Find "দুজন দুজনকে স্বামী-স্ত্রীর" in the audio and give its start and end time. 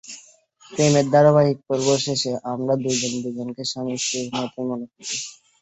2.83-4.27